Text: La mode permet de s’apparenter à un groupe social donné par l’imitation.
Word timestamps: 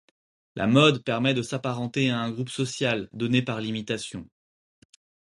La 0.55 0.65
mode 0.65 1.03
permet 1.03 1.35
de 1.35 1.43
s’apparenter 1.43 2.09
à 2.09 2.17
un 2.19 2.31
groupe 2.31 2.49
social 2.49 3.07
donné 3.13 3.43
par 3.43 3.61
l’imitation. 3.61 4.27